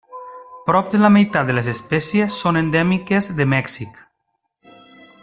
[0.69, 4.05] Prop de la meitat de les espècies són endèmiques de Mèxic.